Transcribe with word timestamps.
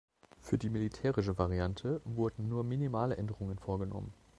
Für 0.39 0.57
die 0.57 0.71
militärische 0.71 1.37
Variante 1.37 2.01
wurden 2.05 2.49
nur 2.49 2.63
minimale 2.63 3.17
Änderungen 3.17 3.59
vorgenommen. 3.59 4.11